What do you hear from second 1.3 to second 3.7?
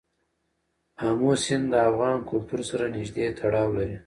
سیند د افغان کلتور سره نږدې تړاو